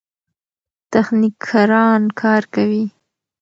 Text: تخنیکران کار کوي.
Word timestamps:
تخنیکران 0.91 2.01
کار 2.19 2.43
کوي. 2.53 2.83